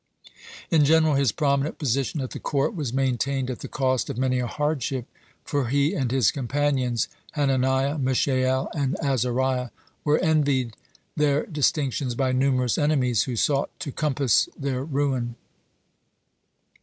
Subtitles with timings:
[0.71, 4.17] (77) In general, his prominent position at the court was maintained at the cost of
[4.17, 5.05] many a hardship,
[5.45, 9.69] for he and his companions, Hananiah, Mishael, and Azariah,
[10.03, 10.75] were envied
[11.15, 15.35] their distinctions by numerous enemies, who sought to compass their ruin.